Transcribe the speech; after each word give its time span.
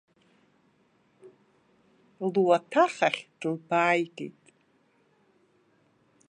Луаҭахь 2.33 2.99
ахь 3.07 3.21
длыбааигеит. 3.39 4.41